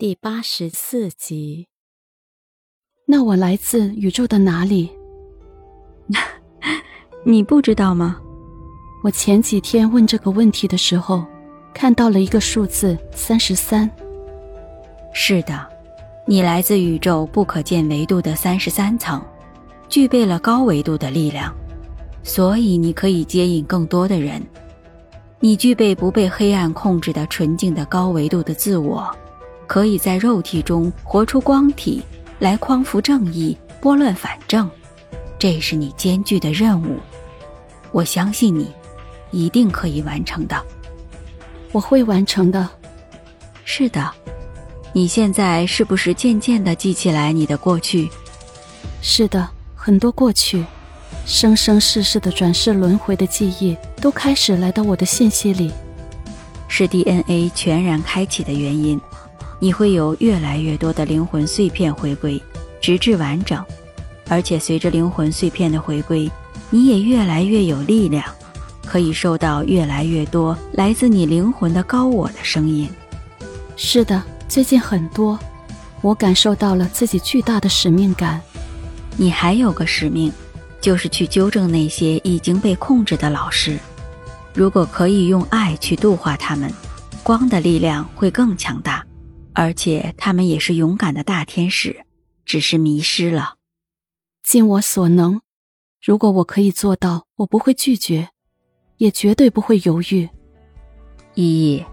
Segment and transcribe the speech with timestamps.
[0.00, 1.66] 第八十四集。
[3.04, 4.88] 那我来自宇宙的哪里？
[7.26, 8.20] 你不知道吗？
[9.02, 11.26] 我前几天问这个问题的时候，
[11.74, 13.90] 看到了一个数字三十三。
[15.12, 15.68] 是的，
[16.26, 19.20] 你来自宇宙不可见维度的三十三层，
[19.88, 21.52] 具备了高维度的力量，
[22.22, 24.40] 所以你可以接引更多的人。
[25.40, 29.12] 你具备不被黑暗控制的纯净的高维度的自我。
[29.68, 32.02] 可以在肉体中活出光体
[32.40, 34.68] 来匡扶正义、拨乱反正，
[35.38, 36.98] 这是你艰巨的任务。
[37.92, 38.72] 我相信你，
[39.30, 40.60] 一定可以完成的。
[41.70, 42.66] 我会完成的。
[43.64, 44.10] 是的，
[44.94, 48.08] 你现在是不是渐渐的记起来你的过去？
[49.02, 50.64] 是的，很多过去，
[51.26, 55.70] 生生世世的转世轮回的记忆都开始来到我的信息里，
[56.68, 58.98] 是 DNA 全然开启的原因。
[59.58, 62.40] 你会有越来越多的灵魂碎片回归，
[62.80, 63.64] 直至完整，
[64.28, 66.30] 而且随着灵魂碎片的回归，
[66.70, 68.24] 你也越来越有力量，
[68.86, 72.88] 可以收到越来越多来自你灵魂的高我的声音。
[73.76, 75.38] 是的，最近很多，
[76.00, 78.40] 我感受到了自己巨大的使命感。
[79.16, 80.32] 你还有个使命，
[80.80, 83.76] 就是去纠正那些已经被控制的老师。
[84.54, 86.72] 如果可以用爱去度化他们，
[87.24, 89.04] 光的力量会更强大。
[89.58, 92.04] 而且他们也是勇敢的大天使，
[92.44, 93.56] 只是迷失了。
[94.44, 95.40] 尽我所能，
[96.00, 98.28] 如果我可以做到，我不会拒绝，
[98.98, 100.28] 也绝对不会犹豫。
[101.34, 101.42] 依
[101.74, 101.84] 依，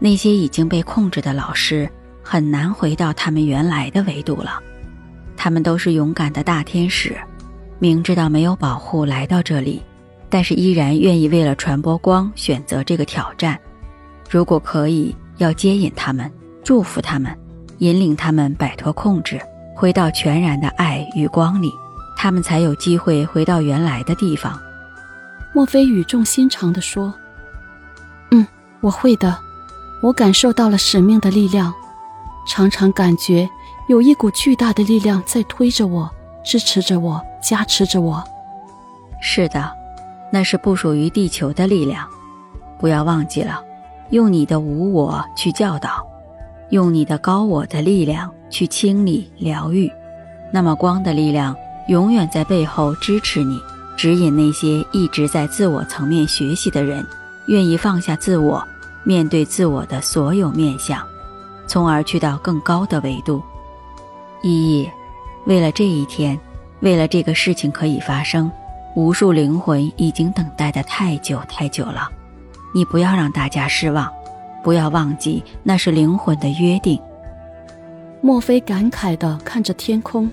[0.00, 1.88] 那些已经被控制的老师
[2.24, 4.60] 很难回到他们原来的维度了。
[5.36, 7.16] 他们都是勇敢的大天使，
[7.78, 9.80] 明知道没有保护来到这里，
[10.28, 13.56] 但是依然愿意为了传播光选择这个挑战。
[14.28, 16.28] 如果可以，要接引他们。
[16.64, 17.36] 祝福他们，
[17.78, 19.40] 引领他们摆脱控制，
[19.74, 21.72] 回到全然的爱与光里，
[22.16, 24.58] 他们才有机会回到原来的地方。
[25.52, 27.12] 莫非语重心长地说
[28.30, 28.46] ：“嗯，
[28.80, 29.36] 我会的。
[30.02, 31.74] 我感受到了使命的力量，
[32.46, 33.48] 常常感觉
[33.88, 36.10] 有一股巨大的力量在推着我，
[36.44, 38.22] 支持着我，加持着我。
[39.20, 39.70] 是的，
[40.32, 42.08] 那是不属于地球的力量。
[42.78, 43.62] 不要忘记了，
[44.10, 46.06] 用你的无我去教导。”
[46.72, 49.92] 用你的高我的力量去清理疗愈，
[50.50, 51.54] 那么光的力量
[51.88, 53.60] 永远在背后支持你，
[53.94, 57.06] 指引那些一直在自我层面学习的人，
[57.48, 58.66] 愿意放下自我，
[59.04, 60.98] 面对自我的所有面相，
[61.66, 63.42] 从而去到更高的维度。
[64.42, 64.90] 依依，
[65.44, 66.40] 为了这一天，
[66.80, 68.50] 为了这个事情可以发生，
[68.96, 72.08] 无数灵魂已经等待的太久太久了，
[72.74, 74.10] 你不要让大家失望。
[74.62, 77.00] 不要忘记，那是灵魂的约定。
[78.20, 80.30] 莫非感慨地看着天空，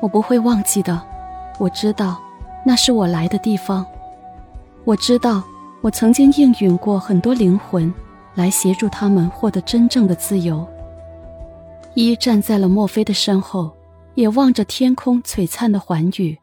[0.00, 1.02] 我不会忘记的。
[1.58, 2.20] 我知道，
[2.64, 3.84] 那是我来的地方。
[4.84, 5.42] 我知道，
[5.80, 7.92] 我曾经应允过很多灵魂，
[8.34, 10.66] 来协助他们获得真正的自由。
[11.94, 13.72] 一站在了墨菲的身后，
[14.14, 16.38] 也望着天空璀璨的寰宇，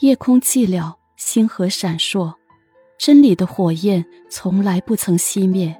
[0.00, 2.32] 夜空寂寥，星河闪烁，
[2.98, 5.74] 真理的火焰从来不曾熄灭。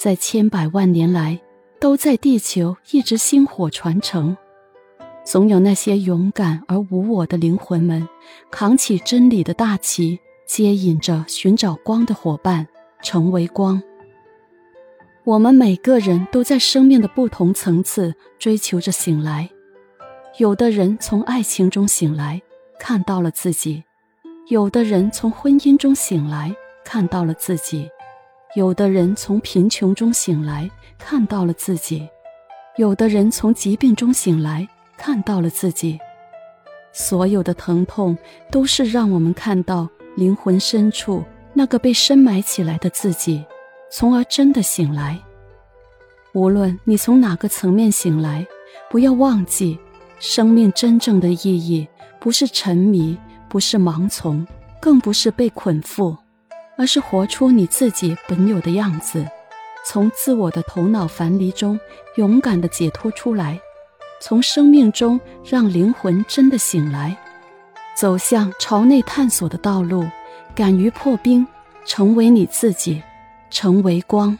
[0.00, 1.38] 在千百万年来，
[1.78, 4.34] 都在地球一直薪火传承。
[5.26, 8.08] 总有那些勇敢而无我的灵魂们，
[8.50, 12.66] 扛起真理的大旗，接引着寻找光的伙伴，
[13.02, 13.82] 成为光。
[15.24, 19.50] 我们每个人都在生命的不同层次追求着醒来。
[20.38, 22.40] 有的人从爱情中醒来，
[22.78, 23.82] 看到了自己；
[24.48, 26.56] 有的人从婚姻中醒来，
[26.86, 27.90] 看到了自己。
[28.54, 30.68] 有的人从贫穷中醒来，
[30.98, 32.08] 看到了自己；
[32.76, 35.96] 有的人从疾病中醒来，看到了自己。
[36.92, 38.18] 所有的疼痛，
[38.50, 41.22] 都是让我们看到灵魂深处
[41.54, 43.44] 那个被深埋起来的自己，
[43.88, 45.16] 从而真的醒来。
[46.32, 48.44] 无论你从哪个层面醒来，
[48.90, 49.78] 不要忘记，
[50.18, 51.86] 生命真正的意义
[52.18, 53.16] 不是沉迷，
[53.48, 54.44] 不是盲从，
[54.80, 56.16] 更不是被捆缚。
[56.80, 59.28] 而是活出你自己本有的样子，
[59.86, 61.78] 从自我的头脑樊篱中
[62.16, 63.60] 勇敢地解脱出来，
[64.18, 67.14] 从生命中让灵魂真的醒来，
[67.94, 70.06] 走向朝内探索的道路，
[70.54, 71.46] 敢于破冰，
[71.84, 73.02] 成为你自己，
[73.50, 74.38] 成为光。